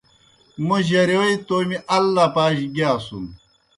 موْ 0.65 0.77
جرِیوئے 0.87 1.33
تومیْ 1.47 1.77
ال 1.95 2.05
لَپَا 2.15 2.45
جیْ 2.55 2.67
گِیاسُن۔ 2.75 3.25